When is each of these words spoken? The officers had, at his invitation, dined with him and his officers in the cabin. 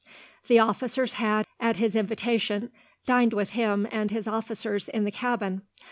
The 0.47 0.57
officers 0.57 1.13
had, 1.13 1.45
at 1.59 1.77
his 1.77 1.95
invitation, 1.95 2.71
dined 3.05 3.33
with 3.33 3.51
him 3.51 3.87
and 3.91 4.09
his 4.09 4.27
officers 4.27 4.89
in 4.89 5.03
the 5.03 5.11
cabin. 5.11 5.61